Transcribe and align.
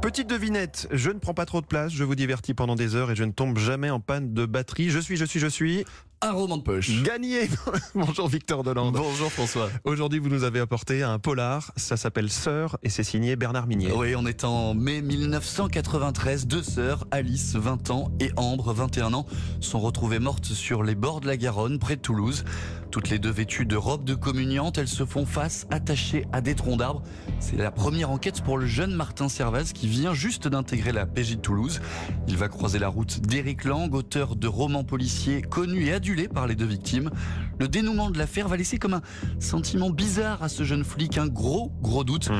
Petite 0.00 0.28
devinette, 0.28 0.86
je 0.92 1.10
ne 1.10 1.18
prends 1.18 1.34
pas 1.34 1.44
trop 1.44 1.60
de 1.60 1.66
place, 1.66 1.92
je 1.92 2.04
vous 2.04 2.14
divertis 2.14 2.54
pendant 2.54 2.76
des 2.76 2.94
heures 2.94 3.10
et 3.10 3.16
je 3.16 3.24
ne 3.24 3.32
tombe 3.32 3.58
jamais 3.58 3.90
en 3.90 3.98
panne 3.98 4.32
de 4.32 4.46
batterie. 4.46 4.90
Je 4.90 5.00
suis, 5.00 5.16
je 5.16 5.24
suis, 5.24 5.40
je 5.40 5.48
suis. 5.48 5.84
Un 6.20 6.32
roman 6.32 6.56
de 6.56 6.62
poche. 6.62 7.04
Gagné 7.04 7.48
Bonjour 7.94 8.26
Victor 8.26 8.64
Delande. 8.64 8.96
Bonjour 8.96 9.30
François. 9.30 9.68
Aujourd'hui, 9.84 10.18
vous 10.18 10.28
nous 10.28 10.42
avez 10.42 10.58
apporté 10.58 11.04
un 11.04 11.20
polar, 11.20 11.70
ça 11.76 11.96
s'appelle 11.96 12.28
Sœur 12.28 12.76
et 12.82 12.88
c'est 12.88 13.04
signé 13.04 13.36
Bernard 13.36 13.68
Minier. 13.68 13.92
Oui, 13.94 14.16
on 14.16 14.26
est 14.26 14.42
en 14.42 14.74
mai 14.74 15.00
1993. 15.00 16.48
Deux 16.48 16.64
sœurs, 16.64 17.06
Alice, 17.12 17.54
20 17.54 17.90
ans, 17.92 18.10
et 18.18 18.32
Ambre, 18.36 18.72
21 18.72 19.14
ans, 19.14 19.26
sont 19.60 19.78
retrouvées 19.78 20.18
mortes 20.18 20.46
sur 20.46 20.82
les 20.82 20.96
bords 20.96 21.20
de 21.20 21.28
la 21.28 21.36
Garonne, 21.36 21.78
près 21.78 21.94
de 21.94 22.00
Toulouse. 22.00 22.44
Toutes 22.90 23.10
les 23.10 23.18
deux 23.18 23.30
vêtues 23.30 23.66
de 23.66 23.76
robes 23.76 24.04
de 24.04 24.14
communiante, 24.14 24.78
elles 24.78 24.88
se 24.88 25.04
font 25.04 25.26
face, 25.26 25.66
attachées 25.70 26.24
à 26.32 26.40
des 26.40 26.54
troncs 26.54 26.78
d'arbres. 26.78 27.02
C'est 27.38 27.56
la 27.56 27.70
première 27.70 28.10
enquête 28.10 28.40
pour 28.42 28.56
le 28.56 28.66
jeune 28.66 28.94
Martin 28.94 29.28
Servaz 29.28 29.72
qui 29.72 29.86
vient 29.88 30.14
juste 30.14 30.48
d'intégrer 30.48 30.92
la 30.92 31.04
PJ 31.04 31.36
de 31.36 31.40
Toulouse. 31.40 31.80
Il 32.26 32.38
va 32.38 32.48
croiser 32.48 32.78
la 32.78 32.88
route 32.88 33.20
d'Éric 33.20 33.64
Lang, 33.64 33.94
auteur 33.94 34.36
de 34.36 34.48
romans 34.48 34.84
policiers 34.84 35.42
connus 35.42 35.86
et 35.86 35.92
par 36.32 36.46
les 36.46 36.54
deux 36.54 36.64
victimes. 36.64 37.10
Le 37.58 37.68
dénouement 37.68 38.10
de 38.10 38.18
l'affaire 38.18 38.48
va 38.48 38.56
laisser 38.56 38.78
comme 38.78 38.94
un 38.94 39.02
sentiment 39.40 39.90
bizarre 39.90 40.42
à 40.42 40.48
ce 40.48 40.64
jeune 40.64 40.84
flic, 40.84 41.18
un 41.18 41.26
gros, 41.26 41.70
gros 41.82 42.04
doute. 42.04 42.30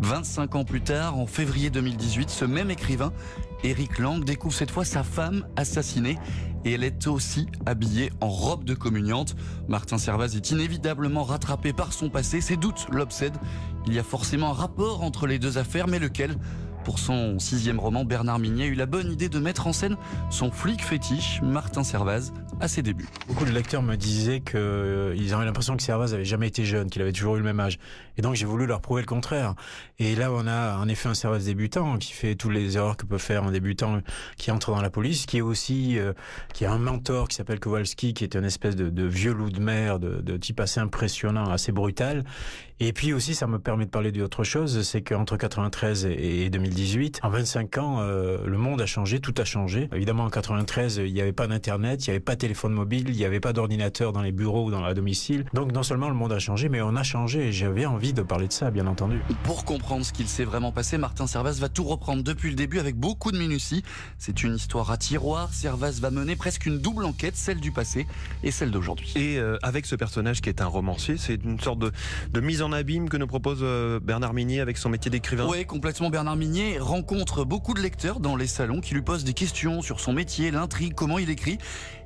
25 0.00 0.54
ans 0.54 0.64
plus 0.64 0.80
tard, 0.80 1.18
en 1.18 1.26
février 1.26 1.68
2018, 1.68 2.30
ce 2.30 2.44
même 2.46 2.70
écrivain, 2.70 3.12
Éric 3.64 3.98
Lang, 3.98 4.24
découvre 4.24 4.54
cette 4.54 4.70
fois 4.70 4.84
sa 4.84 5.02
femme 5.02 5.46
assassinée 5.56 6.18
et 6.64 6.72
elle 6.72 6.84
est 6.84 7.06
aussi 7.06 7.46
habillée 7.66 8.10
en 8.20 8.28
robe 8.28 8.64
de 8.64 8.74
communiante. 8.74 9.36
Martin 9.68 9.98
Servaz 9.98 10.34
est 10.34 10.50
inévitablement 10.50 11.24
rattrapé 11.24 11.72
par 11.72 11.92
son 11.92 12.08
passé, 12.08 12.40
ses 12.40 12.56
doutes 12.56 12.86
l'obsèdent. 12.90 13.38
Il 13.86 13.92
y 13.92 13.98
a 13.98 14.02
forcément 14.02 14.50
un 14.50 14.54
rapport 14.54 15.02
entre 15.02 15.26
les 15.26 15.38
deux 15.38 15.58
affaires, 15.58 15.86
mais 15.86 15.98
lequel 15.98 16.36
pour 16.84 16.98
son 16.98 17.38
sixième 17.38 17.78
roman, 17.78 18.06
Bernard 18.06 18.38
Minier 18.38 18.64
a 18.64 18.66
eu 18.68 18.74
la 18.74 18.86
bonne 18.86 19.12
idée 19.12 19.28
de 19.28 19.38
mettre 19.38 19.66
en 19.66 19.74
scène 19.74 19.98
son 20.30 20.50
flic 20.50 20.82
fétiche, 20.82 21.42
Martin 21.42 21.84
Servaz, 21.84 22.32
à 22.60 22.68
ses 22.68 22.82
débuts. 22.82 23.08
Beaucoup 23.26 23.44
de 23.44 23.50
lecteurs 23.50 23.82
me 23.82 23.96
disaient 23.96 24.40
qu'ils 24.40 24.56
euh, 24.56 25.32
avaient 25.32 25.44
l'impression 25.44 25.76
que 25.76 25.82
Servaz 25.82 26.14
avait 26.14 26.24
jamais 26.24 26.48
été 26.48 26.64
jeune, 26.64 26.90
qu'il 26.90 27.02
avait 27.02 27.12
toujours 27.12 27.36
eu 27.36 27.38
le 27.38 27.44
même 27.44 27.60
âge. 27.60 27.78
Et 28.16 28.22
donc 28.22 28.34
j'ai 28.34 28.46
voulu 28.46 28.66
leur 28.66 28.80
prouver 28.80 29.02
le 29.02 29.06
contraire. 29.06 29.54
Et 29.98 30.14
là, 30.14 30.32
on 30.32 30.46
a 30.46 30.76
en 30.76 30.88
effet 30.88 31.08
un 31.08 31.14
Servaz 31.14 31.44
débutant 31.44 31.98
qui 31.98 32.12
fait 32.12 32.34
toutes 32.34 32.52
les 32.52 32.76
erreurs 32.76 32.96
que 32.96 33.06
peut 33.06 33.18
faire 33.18 33.44
un 33.44 33.52
débutant 33.52 34.00
qui 34.36 34.50
entre 34.50 34.72
dans 34.72 34.82
la 34.82 34.90
police, 34.90 35.26
qui 35.26 35.38
est 35.38 35.42
aussi 35.42 35.98
euh, 35.98 36.12
qui 36.52 36.64
a 36.64 36.72
un 36.72 36.78
mentor 36.78 37.28
qui 37.28 37.36
s'appelle 37.36 37.60
Kowalski, 37.60 38.14
qui 38.14 38.24
est 38.24 38.34
une 38.34 38.44
espèce 38.44 38.76
de, 38.76 39.04
vieux 39.04 39.32
loup 39.32 39.50
de 39.50 39.60
mer, 39.60 39.98
de, 39.98 40.36
type 40.36 40.60
assez 40.60 40.80
impressionnant, 40.80 41.50
assez 41.50 41.72
brutal. 41.72 42.24
Et 42.80 42.92
puis 42.92 43.12
aussi, 43.12 43.34
ça 43.34 43.48
me 43.48 43.58
permet 43.58 43.86
de 43.86 43.90
parler 43.90 44.12
d'autre 44.12 44.44
chose, 44.44 44.82
c'est 44.82 45.02
qu'entre 45.02 45.36
93 45.36 46.06
et, 46.06 46.44
et 46.44 46.50
2018, 46.50 47.20
en 47.24 47.30
25 47.30 47.78
ans, 47.78 47.98
euh, 48.00 48.38
le 48.46 48.56
monde 48.56 48.80
a 48.80 48.86
changé, 48.86 49.18
tout 49.18 49.34
a 49.38 49.44
changé. 49.44 49.88
Évidemment, 49.92 50.24
en 50.24 50.30
93, 50.30 51.02
il 51.04 51.12
n'y 51.12 51.20
avait 51.20 51.32
pas 51.32 51.48
d'internet, 51.48 52.06
il 52.06 52.10
n'y 52.10 52.14
avait 52.14 52.20
pas 52.20 52.36
de 52.36 52.47
téléphone 52.48 52.72
mobile, 52.72 53.10
il 53.10 53.14
n'y 53.14 53.26
avait 53.26 53.40
pas 53.40 53.52
d'ordinateur 53.52 54.14
dans 54.14 54.22
les 54.22 54.32
bureaux 54.32 54.64
ou 54.64 54.70
dans 54.70 54.80
la 54.80 54.94
domicile. 54.94 55.44
Donc 55.52 55.70
non 55.72 55.82
seulement 55.82 56.08
le 56.08 56.14
monde 56.14 56.32
a 56.32 56.38
changé, 56.38 56.70
mais 56.70 56.80
on 56.80 56.96
a 56.96 57.02
changé 57.02 57.48
et 57.48 57.52
j'avais 57.52 57.84
envie 57.84 58.14
de 58.14 58.22
parler 58.22 58.48
de 58.48 58.54
ça, 58.54 58.70
bien 58.70 58.86
entendu. 58.86 59.20
Pour 59.44 59.66
comprendre 59.66 60.02
ce 60.02 60.14
qu'il 60.14 60.28
s'est 60.28 60.46
vraiment 60.46 60.72
passé, 60.72 60.96
Martin 60.96 61.26
Servaz 61.26 61.60
va 61.60 61.68
tout 61.68 61.84
reprendre 61.84 62.22
depuis 62.22 62.48
le 62.48 62.56
début 62.56 62.78
avec 62.78 62.96
beaucoup 62.96 63.32
de 63.32 63.38
minutie. 63.38 63.82
C'est 64.16 64.42
une 64.44 64.54
histoire 64.54 64.90
à 64.90 64.96
tiroir. 64.96 65.52
Servaz 65.52 66.00
va 66.00 66.10
mener 66.10 66.36
presque 66.36 66.64
une 66.64 66.78
double 66.78 67.04
enquête, 67.04 67.36
celle 67.36 67.60
du 67.60 67.70
passé 67.70 68.06
et 68.42 68.50
celle 68.50 68.70
d'aujourd'hui. 68.70 69.12
Et 69.14 69.38
euh, 69.38 69.58
avec 69.62 69.84
ce 69.84 69.94
personnage 69.94 70.40
qui 70.40 70.48
est 70.48 70.62
un 70.62 70.66
romancier, 70.66 71.18
c'est 71.18 71.44
une 71.44 71.60
sorte 71.60 71.80
de, 71.80 71.92
de, 72.32 72.40
mise 72.40 72.62
en 72.62 72.72
abîme 72.72 73.10
que 73.10 73.18
nous 73.18 73.26
propose 73.26 73.58
euh, 73.60 74.00
Bernard 74.00 74.32
Minier 74.32 74.60
avec 74.60 74.78
son 74.78 74.88
métier 74.88 75.10
d'écrivain. 75.10 75.46
Oui, 75.50 75.66
complètement. 75.66 76.08
Bernard 76.08 76.36
Minier 76.36 76.78
rencontre 76.78 77.44
beaucoup 77.44 77.74
de 77.74 77.82
lecteurs 77.82 78.20
dans 78.20 78.36
les 78.36 78.46
salons 78.46 78.80
qui 78.80 78.94
lui 78.94 79.02
posent 79.02 79.24
des 79.24 79.34
questions 79.34 79.82
sur 79.82 80.00
son 80.00 80.14
métier, 80.14 80.50
l'intrigue, 80.50 80.94
comment 80.94 81.18
il 81.18 81.28
écrit. 81.28 81.58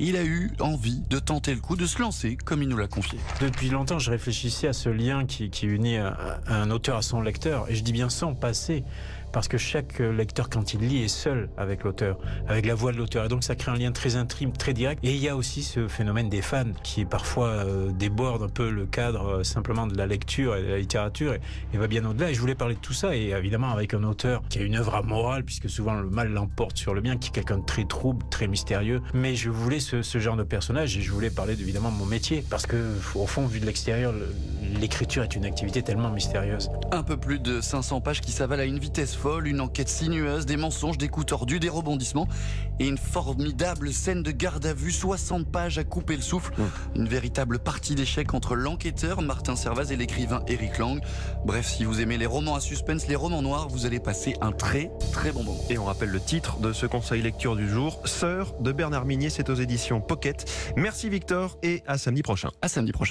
Il 0.00 0.16
a 0.16 0.22
eu 0.22 0.27
envie 0.60 1.00
de 1.08 1.18
tenter 1.18 1.54
le 1.54 1.60
coup, 1.60 1.76
de 1.76 1.86
se 1.86 2.00
lancer 2.00 2.36
comme 2.36 2.62
il 2.62 2.68
nous 2.68 2.76
l'a 2.76 2.88
confié. 2.88 3.18
Depuis 3.40 3.70
longtemps, 3.70 3.98
je 3.98 4.10
réfléchissais 4.10 4.68
à 4.68 4.72
ce 4.72 4.88
lien 4.88 5.24
qui, 5.26 5.48
unit 5.66 5.96
un, 5.96 6.16
un 6.46 6.70
auteur 6.70 6.96
à 6.96 7.02
son 7.02 7.20
lecteur, 7.20 7.66
et 7.68 7.74
je 7.74 7.82
dis 7.82 7.92
bien 7.92 8.08
sans 8.08 8.34
passer 8.34 8.84
parce 9.32 9.48
que 9.48 9.58
chaque 9.58 9.98
lecteur, 9.98 10.50
quand 10.50 10.74
il 10.74 10.80
lit, 10.80 11.02
est 11.02 11.08
seul 11.08 11.48
avec 11.56 11.84
l'auteur, 11.84 12.18
avec 12.48 12.66
la 12.66 12.74
voix 12.74 12.92
de 12.92 12.98
l'auteur. 12.98 13.24
Et 13.24 13.28
donc, 13.28 13.44
ça 13.44 13.54
crée 13.54 13.70
un 13.70 13.76
lien 13.76 13.92
très 13.92 14.16
intime, 14.16 14.52
très 14.52 14.72
direct. 14.72 15.02
Et 15.04 15.14
il 15.14 15.20
y 15.20 15.28
a 15.28 15.36
aussi 15.36 15.62
ce 15.62 15.88
phénomène 15.88 16.28
des 16.28 16.42
fans 16.42 16.64
qui 16.82 17.04
parfois 17.04 17.48
euh, 17.48 17.90
déborde 17.92 18.42
un 18.42 18.48
peu 18.48 18.70
le 18.70 18.86
cadre 18.86 19.38
euh, 19.38 19.44
simplement 19.44 19.86
de 19.86 19.96
la 19.96 20.06
lecture 20.06 20.56
et 20.56 20.62
de 20.62 20.68
la 20.68 20.78
littérature 20.78 21.34
et, 21.34 21.76
va 21.76 21.86
bien 21.86 22.04
au-delà. 22.04 22.30
Et 22.30 22.34
je 22.34 22.40
voulais 22.40 22.54
parler 22.54 22.74
de 22.74 22.80
tout 22.80 22.92
ça, 22.92 23.14
et 23.14 23.30
évidemment 23.30 23.70
avec 23.70 23.94
un 23.94 24.02
auteur 24.02 24.42
qui 24.48 24.58
a 24.58 24.62
une 24.62 24.76
œuvre 24.76 24.96
amorale, 24.96 25.44
puisque 25.44 25.70
souvent 25.70 25.94
le 25.94 26.08
mal 26.08 26.32
l'emporte 26.32 26.76
sur 26.76 26.94
le 26.94 27.00
bien, 27.00 27.16
qui 27.16 27.28
est 27.28 27.32
quelqu'un 27.32 27.58
de 27.58 27.64
très 27.64 27.84
trouble, 27.84 28.24
très 28.30 28.48
mystérieux. 28.48 29.00
Mais 29.14 29.34
je 29.34 29.50
voulais 29.50 29.80
ce, 29.80 30.02
ce 30.02 30.18
genre 30.18 30.36
de 30.36 30.42
personnage 30.42 30.96
et 30.96 31.00
je 31.00 31.12
voulais 31.12 31.30
parler 31.30 31.52
évidemment 31.52 31.92
de 31.92 31.96
mon 31.96 32.06
métier, 32.06 32.44
parce 32.50 32.66
que 32.66 32.76
au 33.14 33.26
fond, 33.26 33.46
vu 33.46 33.60
de 33.60 33.66
l'extérieur, 33.66 34.12
l'écriture 34.68 35.22
est 35.22 35.34
une 35.34 35.44
activité 35.44 35.82
tellement 35.82 36.10
mystérieuse. 36.10 36.70
Un 36.92 37.02
peu 37.02 37.16
plus 37.16 37.38
de 37.38 37.60
500 37.60 38.00
pages 38.00 38.20
qui 38.20 38.32
s'avalent 38.32 38.60
à 38.60 38.64
une 38.64 38.78
vitesse 38.78 39.14
folle, 39.14 39.46
une 39.46 39.60
enquête 39.60 39.88
sinueuse, 39.88 40.46
des 40.46 40.56
mensonges, 40.56 40.98
des 40.98 41.08
coups 41.08 41.26
tordus, 41.26 41.60
des 41.60 41.68
rebondissements 41.68 42.28
et 42.78 42.86
une 42.86 42.98
formidable 42.98 43.92
scène 43.92 44.22
de 44.22 44.30
garde 44.30 44.64
à 44.66 44.72
vue, 44.72 44.92
60 44.92 45.50
pages 45.50 45.78
à 45.78 45.84
couper 45.84 46.16
le 46.16 46.22
souffle. 46.22 46.52
Mmh. 46.56 46.64
Une 46.96 47.08
véritable 47.08 47.58
partie 47.58 47.94
d'échec 47.94 48.34
entre 48.34 48.54
l'enquêteur 48.54 49.22
Martin 49.22 49.56
Servaz 49.56 49.90
et 49.92 49.96
l'écrivain 49.96 50.42
Eric 50.46 50.78
Lang. 50.78 51.00
Bref, 51.44 51.66
si 51.66 51.84
vous 51.84 52.00
aimez 52.00 52.18
les 52.18 52.26
romans 52.26 52.54
à 52.54 52.60
suspense, 52.60 53.08
les 53.08 53.16
romans 53.16 53.42
noirs, 53.42 53.68
vous 53.68 53.86
allez 53.86 54.00
passer 54.00 54.34
un 54.40 54.52
très 54.52 54.90
très 55.12 55.32
bon 55.32 55.42
moment. 55.42 55.60
Et 55.70 55.78
on 55.78 55.84
rappelle 55.84 56.10
le 56.10 56.20
titre 56.20 56.58
de 56.60 56.72
ce 56.72 56.86
conseil 56.86 57.22
lecture 57.22 57.56
du 57.56 57.68
jour, 57.68 58.00
Sœur 58.04 58.54
de 58.60 58.72
Bernard 58.72 59.04
Minier, 59.04 59.30
c'est 59.30 59.50
aux 59.50 59.54
éditions 59.54 60.00
Pocket. 60.00 60.44
Merci 60.76 61.08
Victor 61.08 61.58
et 61.62 61.82
à 61.86 61.98
samedi 61.98 62.22
prochain. 62.22 62.50
À 62.62 62.68
samedi 62.68 62.92
prochain. 62.92 63.06